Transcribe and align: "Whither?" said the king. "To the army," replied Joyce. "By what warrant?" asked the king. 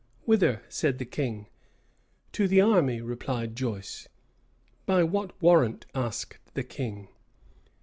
"Whither?" 0.25 0.63
said 0.67 0.97
the 0.97 1.05
king. 1.05 1.45
"To 2.31 2.47
the 2.47 2.59
army," 2.59 3.01
replied 3.01 3.55
Joyce. 3.55 4.07
"By 4.87 5.03
what 5.03 5.39
warrant?" 5.39 5.85
asked 5.93 6.39
the 6.55 6.63
king. 6.63 7.09